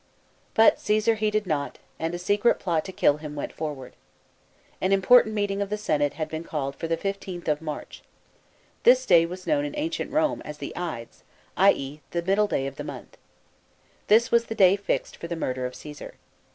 But 0.55 0.79
Caesar 0.79 1.13
heeded 1.13 1.45
not, 1.45 1.77
and 1.99 2.15
a 2.15 2.17
secret 2.17 2.57
plot, 2.57 2.83
to 2.85 2.91
kill 2.91 3.17
him, 3.17 3.35
went 3.35 3.53
forward. 3.53 3.93
An 4.81 4.91
important 4.93 5.35
meeting 5.35 5.61
of 5.61 5.69
the 5.69 5.77
Senate 5.77 6.13
had 6.13 6.27
been 6.27 6.43
called 6.43 6.75
for 6.75 6.87
the 6.87 6.97
15th 6.97 7.47
of 7.47 7.61
March. 7.61 8.01
The 8.81 8.95
day 8.95 9.27
was 9.27 9.45
known 9.45 9.63
in 9.63 9.75
ancient 9.77 10.11
Rome, 10.11 10.41
as 10.43 10.57
the 10.57 10.73
Ides 10.75 11.21
i.e., 11.55 12.01
the 12.09 12.23
middle 12.23 12.47
day 12.47 12.65
of 12.65 12.77
the 12.77 12.83
month. 12.83 13.15
This 14.07 14.31
was 14.31 14.45
the 14.45 14.55
day 14.55 14.75
fixed 14.75 15.17
for 15.17 15.27
the 15.27 15.35
murder 15.35 15.67
of 15.67 15.75
Caesar. 15.75 16.15